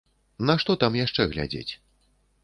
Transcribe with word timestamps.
На 0.49 0.53
што 0.61 0.75
там 0.83 0.97
яшчэ 0.99 1.25
глядзець? 1.33 1.73